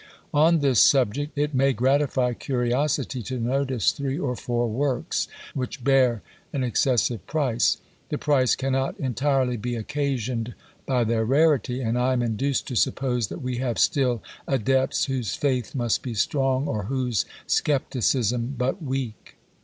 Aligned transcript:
On 0.33 0.61
this 0.61 0.79
subject, 0.81 1.37
it 1.37 1.53
may 1.53 1.73
gratify 1.73 2.33
curiosity 2.33 3.21
to 3.21 3.39
notice 3.39 3.91
three 3.91 4.17
or 4.17 4.35
four 4.35 4.67
works, 4.67 5.27
which 5.53 5.79
hear 5.85 6.23
an 6.51 6.63
excessive 6.63 7.23
price. 7.27 7.77
The 8.09 8.17
price 8.17 8.55
cannot 8.55 8.99
entirely 8.99 9.57
be 9.57 9.75
occasioned 9.75 10.55
by 10.87 11.03
their 11.03 11.23
rarity, 11.23 11.81
and 11.83 11.99
I 11.99 12.13
am 12.13 12.23
induced 12.23 12.67
to 12.69 12.75
suppose 12.75 13.27
that 13.27 13.43
we 13.43 13.57
have 13.59 13.77
still 13.77 14.23
adepts, 14.47 15.05
whose 15.05 15.35
faith 15.35 15.75
must 15.75 16.01
be 16.01 16.15
strong, 16.15 16.67
or 16.67 16.85
whose 16.85 17.25
scepticism 17.45 18.55
but 18.57 18.81
weak. 18.81 19.35